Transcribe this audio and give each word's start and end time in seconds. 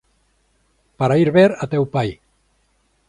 Para 0.99 1.19
ir 1.23 1.29
ver 1.37 1.51
a 1.63 1.65
teu 1.73 1.83
pai. 1.95 2.09